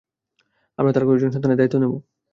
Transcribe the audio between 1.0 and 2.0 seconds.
কয়েকজন সন্তানের দায়িত্ব নেব।